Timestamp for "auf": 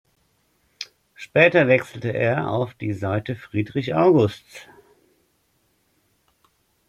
2.49-2.73